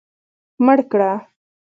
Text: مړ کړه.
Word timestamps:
مړ 0.65 0.79
کړه. 0.91 1.11